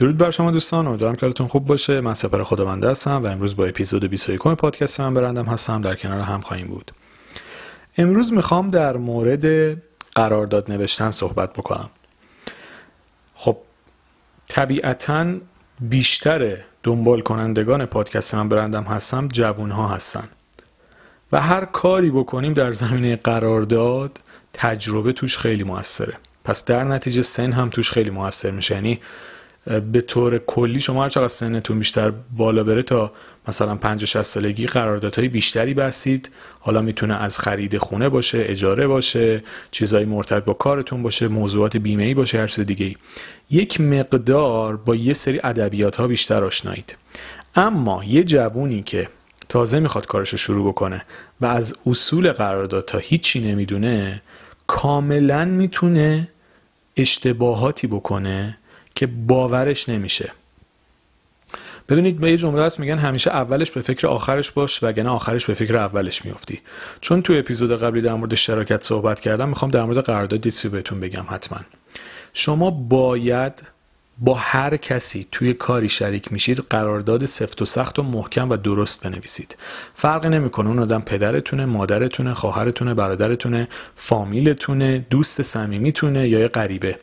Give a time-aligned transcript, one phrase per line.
[0.00, 2.00] درود بر شما دوستان امیدوارم که حالتون خوب باشه.
[2.00, 5.80] من سپر خداونده هستم و امروز با اپیزود 21 پادکست من برندم هستم.
[5.80, 6.90] در کنار هم خواهیم بود.
[7.98, 9.76] امروز می‌خوام در مورد
[10.14, 11.90] قرارداد نوشتن صحبت بکنم.
[13.34, 13.56] خب
[14.48, 15.26] طبیعتا
[15.80, 20.28] بیشتر دنبال کنندگان پادکست من برندم هستم جوون ها هستن.
[21.32, 24.20] و هر کاری بکنیم در زمینه قرارداد
[24.52, 26.14] تجربه توش خیلی موثره.
[26.44, 28.74] پس در نتیجه سن هم توش خیلی موثر میشه.
[28.74, 29.00] یعنی
[29.92, 33.12] به طور کلی شما هر چقدر سنتون بیشتر بالا بره تا
[33.48, 36.30] مثلا 50 60 سالگی قراردادهای بیشتری بستید
[36.60, 42.02] حالا می‌تونه از خرید خونه باشه اجاره باشه چیزایی مرتبط با کارتون باشه موضوعات بیمه
[42.02, 42.96] ای باشه هر چیز دیگه ای
[43.50, 46.96] یک مقدار با یه سری ادبیات ها بیشتر آشنایید.
[47.54, 49.08] اما یه جوونی که
[49.48, 51.04] تازه می‌خواد کارش رو شروع بکنه
[51.40, 54.22] و از اصول قرارداد تا هیچی نمی‌دونه
[54.66, 56.28] کاملا می‌تونه
[56.96, 58.56] اشتباهاتی بکنه
[59.00, 60.32] که باورش نمیشه.
[61.88, 65.54] ببینید به یه جمله هست میگن همیشه اولش به فکر آخرش باش وگرنه آخرش به
[65.54, 66.60] فکر اولش میافتی
[67.00, 71.00] چون تو اپیزود قبلی در مورد شراکت صحبت کردم می‌خوام در مورد قرارداد دیسی بهتون
[71.00, 71.58] بگم حتما.
[72.32, 73.62] شما باید
[74.18, 79.02] با هر کسی توی کاری شریک میشید قرارداد سفت و سخت و محکم و درست
[79.02, 79.56] بنویسید.
[79.94, 86.98] فرقی نمی‌کنه اون آدم پدرتونه مادرتونه خواهرتونه برادرتونه فامیلتونه دوست صمیمیتونه یا یه غریبه.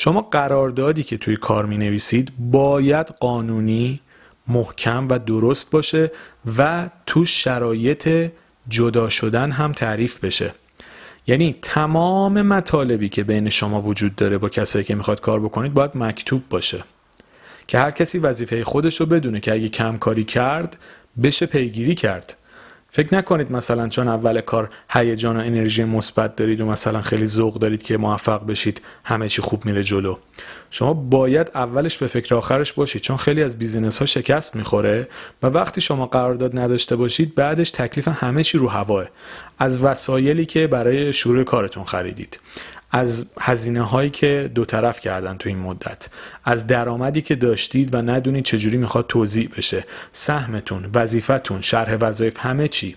[0.00, 4.00] شما قراردادی که توی کار می نویسید باید قانونی
[4.48, 6.10] محکم و درست باشه
[6.58, 8.30] و تو شرایط
[8.68, 10.52] جدا شدن هم تعریف بشه.
[11.26, 15.90] یعنی تمام مطالبی که بین شما وجود داره با کسایی که می‌خواد کار بکنید باید
[15.94, 16.84] مکتوب باشه.
[17.66, 20.76] که هر کسی وظیفه خودش رو بدونه که اگه کم کاری کرد
[21.22, 22.36] بشه پیگیری کرد.
[22.90, 27.58] فکر نکنید مثلا چون اول کار هیجان و انرژی مثبت دارید و مثلا خیلی ذوق
[27.58, 30.16] دارید که موفق بشید همه چی خوب میره جلو.
[30.70, 35.08] شما باید اولش به فکر آخرش باشید چون خیلی از بیزینس ها شکست می‌خوره
[35.42, 39.04] و وقتی شما قرارداد نداشته باشید بعدش تکلیف همه چی رو هواه.
[39.58, 42.40] از وسایلی که برای شروع کارتون خریدید.
[42.90, 46.08] از هزینه هایی که دو طرف کردن تو این مدت
[46.44, 49.84] از درآمدی که داشتید و ندونید چجوری می‌خواد توضیح بشه.
[50.12, 52.96] سهمتون وظیفتون شرح وظایف همه چی.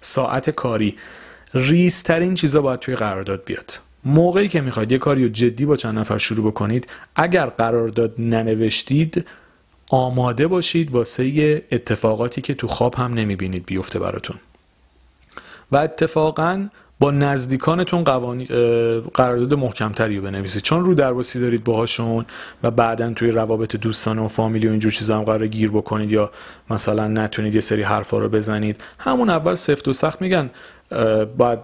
[0.00, 0.96] ساعت کاری.
[1.54, 3.80] ریزترین چیزا باید توی قرارداد بیاد.
[4.04, 6.86] موقعی که می‌خواید یه کاری رو جدی با چند نفر شروع بکنید
[7.16, 9.24] اگر قرارداد ننوشتید
[9.88, 14.36] آماده باشید واسه اتفاقاتی که تو خواب هم نمی‌بینید بیفته براتون.
[15.72, 16.68] و اتفاقا
[17.00, 18.44] با نزدیکانتون قوانی...
[19.14, 20.62] قرارداد محکمتری رو بنویسید.
[20.62, 22.26] چون رو درواسی دارید باهاشون
[22.62, 26.30] و بعدا توی روابط دوستان و فامیلی و اینجور چیزا هم قرار گیر بکنید یا
[26.70, 28.80] مثلا نتونید یه سری حرفا رو بزنید.
[28.98, 30.50] همون اول سفت و سخت میگن
[31.36, 31.58] باید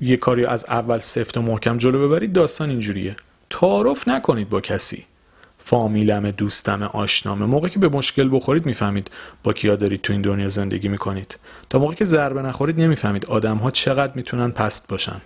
[0.00, 2.32] یه کاری از اول سفت و محکم جلو ببرید.
[2.32, 3.16] داستان اینجوریه.
[3.50, 5.04] تعارف نکنید با کسی.
[5.68, 9.10] فامیلم دوستم آشنامه موقعی که به مشکل بخورید می‌فهمید
[9.42, 11.38] با کیا دارید تو این دنیا زندگی می‌کنید.
[11.70, 15.20] تا موقعی که ضربه نخورید نمی‌فهمید آدم ها چقدر می‌تونن پست باشن.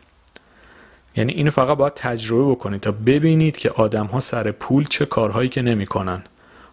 [1.17, 5.49] یعنی اینو فقط باید تجربه بکنید تا ببینید که آدم ها سر پول چه کارهایی
[5.49, 6.23] که نمی‌کنن.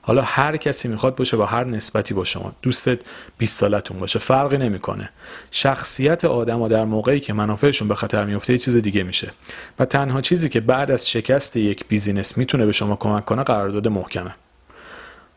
[0.07, 2.53] حالا هر کسی می‌خواد باشه با هر نسبتی با شما.
[2.62, 3.00] دوستت
[3.38, 5.09] 20 سالتون باشه فرقی نمی‌کنه.
[5.51, 9.31] شخصیت آدم ها در موقعی که منافعشون به خطر میفته یه چیز دیگه میشه.
[9.79, 13.88] و تنها چیزی که بعد از شکست یک بیزینس می‌تونه به شما کمک کنه قرارداد
[13.88, 14.31] محکمه.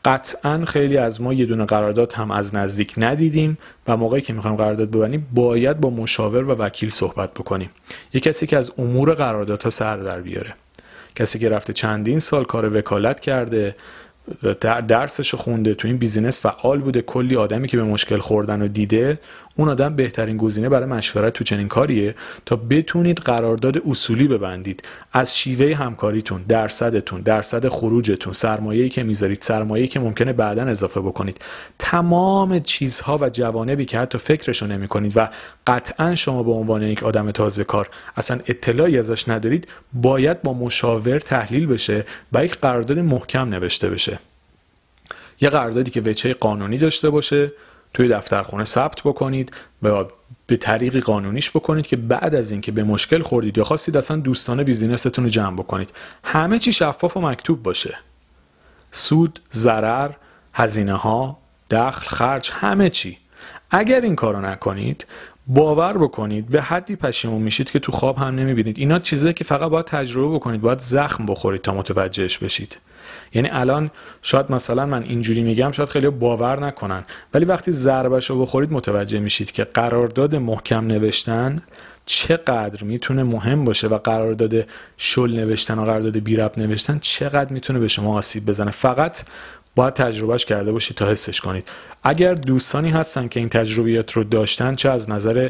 [0.04, 4.56] قطعا خیلی از ما یه دونه قرارداد هم از نزدیک ندیدیم و موقعی که می‌خوایم
[4.56, 7.70] قرارداد ببندیم باید با مشاور و وکیل صحبت بکنیم.
[8.12, 10.54] یه کسی که از امور قراردادها سر در بیاره.
[11.16, 13.76] کسی که رفته چندین سال کار وکالت کرده
[14.88, 15.74] درسش خونده.
[15.74, 17.02] تو این بیزینس فعال بوده.
[17.02, 19.18] کلی آدمی که به مشکل خوردن و دیده
[19.60, 22.14] اون آدم بهترین گزینه برای مشورت تو چنین کاریه؟
[22.46, 24.82] تا بتونید قرارداد اصولی ببندید.
[25.12, 31.40] از شیوه همکاریتون درصدتون درصد خروجتون سرمایه‌ای که می‌ذارید سرمایه‌ای که ممکنه بعدا اضافه بکنید.
[31.78, 35.28] تمام چیزها و جوانبی که حتی فکرشو نمی‌کنید و
[35.66, 41.18] قطعا شما به عنوان یک آدم تازه کار اصلا اطلاعی ازش ندارید باید با مشاور
[41.18, 44.18] تحلیل بشه و یک قرارداد محکم نوشته بشه.
[45.40, 47.52] یه قراردادی که وچه قانونی داشته باشه.
[47.94, 49.52] توی دفترخونه ثبت بکنید
[49.82, 50.04] و
[50.46, 54.64] به طریقی قانونیش بکنید که بعد از اینکه به مشکل خوردید یا خواستید اصلا دوستانه
[54.64, 55.92] بیزینستون رو جمع بکنید.
[56.24, 57.98] همه چی شفاف و مکتوب باشه.
[58.92, 60.10] سود، ضرر،
[60.54, 61.38] هزینه ها،
[61.70, 63.18] دخل، خرج همه چی.
[63.70, 65.06] اگر این کارو نکنید
[65.46, 68.78] باور بکنید به حدی پشیمون میشید که تو خواب هم نمی‌بینید.
[68.78, 72.76] اینا چیزایی که فقط باید تجربه بکنید باید زخم بخورید تا متوجهش بشید.
[73.34, 73.90] یعنی الان
[74.22, 77.04] شاید مثلا من اینجوری میگم شاید خیلی باور نکنن.
[77.34, 81.62] ولی وقتی ضربش رو بخورید متوجه میشید که قرارداد محکم نوشتن
[82.06, 84.66] چقدر می‌تونه مهم باشه و قرارداد
[84.96, 88.70] شل نوشتن و قرارداد بی رب نوشتن چقدر می‌تونه به شما آسیب بزنه.
[88.70, 89.22] فقط
[89.76, 91.68] باید تجربهش کرده باشید تا حسش کنید.
[92.02, 95.48] اگر دوستانی هستن که این تجربیات رو داشتن چه از نظر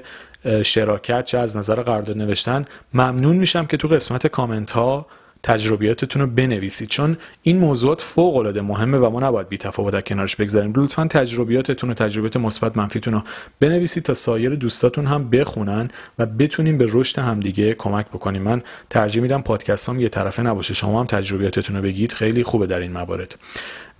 [0.62, 2.64] شراکت چه از نظر قرارداد نوشتن
[2.94, 5.06] ممنون میشم که تو قسمت کامنت ها
[5.42, 10.00] تجربیاتتون رو بنویسید چون این موضوعات فوق العاده مهمه و ما نباید بی تفاوت در
[10.00, 10.72] کنارش بگذاریم.
[10.76, 13.22] لطفا تجربیاتتون و تجربیات مثبت منفیتون رو
[13.60, 18.42] بنویسید تا سایر دوستاتون هم بخونن و بتونیم به رشد همدیگه کمک بکنیم.
[18.42, 20.74] من ترجیح میدم پادکست هم یه طرفه نباشه.
[20.74, 22.12] شما هم تجربیاتتون رو بگید.
[22.12, 23.38] خیلی خوبه در این موارد.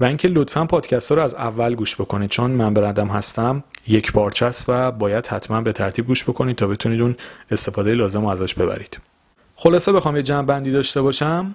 [0.00, 4.12] و اینکه لطفا پادکست ها رو از اول گوش بکنید چون من برندم هستم یک
[4.12, 7.16] بارچه است و باید حتما به ترتیب گوش بکنید تا بتونید اون
[7.50, 8.98] استفاده لازم رو ازش ببرید.
[9.62, 11.54] خلاصه بخوام یه جمع بندی داشته باشم.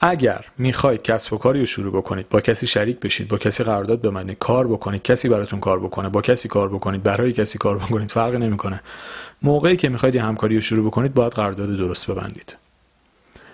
[0.00, 4.02] اگر می‌خواید کسب و کاری رو شروع بکنید با کسی شریک بشید با کسی قرارداد
[4.02, 8.10] ببندید کار بکنید کسی براتون کار بکنه با کسی کار بکنید برای کسی کار بکنید
[8.10, 8.80] فرق نمی‌کنه.
[9.42, 12.56] موقعی که می‌خواید یه همکاری رو شروع بکنید باید قرارداد درست ببندید.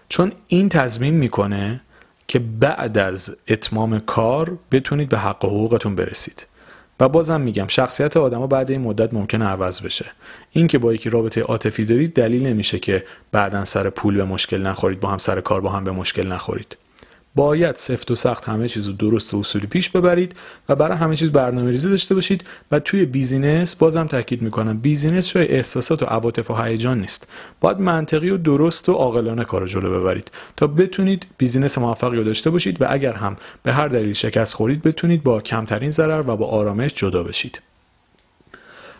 [0.08, 1.81] چون این تضمین می‌کنه
[2.28, 6.46] که بعد از اتمام کار بتونید به حق و حقوقتون برسید.
[7.02, 10.04] و بازم میگم شخصیت آدما بعد این مدت ممکنه عوض بشه.
[10.50, 14.62] این که با یکی رابطه عاطفی دارید دلیل نمیشه که بعدا سر پول به مشکل
[14.62, 16.76] نخورید با هم سر کار با هم به مشکل نخورید.
[17.34, 20.34] باید سفت و سخت همه چیز رو درست و اصولی پیش ببرید
[20.69, 25.26] و برای همه چیز برنامه ریزی داشته باشید و توی business بازم تاکید می‌کنم business
[25.26, 27.29] جای احساسات و عواطف و هیجان نیست.
[27.61, 32.50] باید منطقی و درست و عاقلانه کار جلو ببرید تا بتونید business موفقی رو داشته
[32.50, 36.46] باشید و اگر هم به هر دلیل شکست خوردید بتونید با کمترین ضرر و با
[36.46, 37.61] آرامش جدا بشید.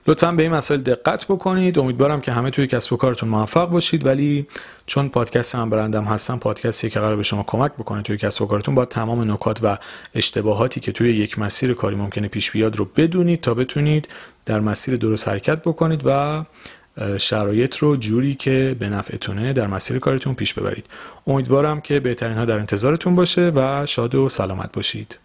[0.07, 1.79] لطفا به این مسائل دقت بکنید.
[1.79, 4.07] امیدوارم که همه توی کسب و کارتون موفق باشید.
[4.07, 4.47] ولی
[4.87, 8.47] چون پادکست هم برندم هستم پادکستی که قرار به شما کمک بکنه توی کسب و
[8.47, 9.79] کارتون با تمام نکات و
[10.15, 14.09] اشتباهاتی که توی یک مسیر کاری ممکنه پیش بیاد رو بدونید تا بتونید
[14.47, 16.45] در مسیر درست حرکت بکنید و
[17.19, 20.87] شرایط رو جوری که به نفعتونه در مسیر کارتون پیش ببرید.
[21.27, 25.19] امیدوارم که بهترین ها در انتظارتون باشه و شاد و سلامت باشید.